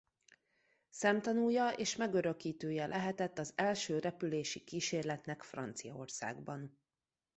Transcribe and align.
Szemtanúja 0.89 1.69
és 1.69 1.95
megörökítője 1.95 2.85
lehetett 2.87 3.39
az 3.39 3.53
első 3.55 3.99
repülési 3.99 4.63
kísérleteknek 4.63 5.43
Franciaországban. 5.43 6.79